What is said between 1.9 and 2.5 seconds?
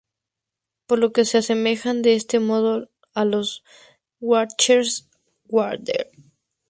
de este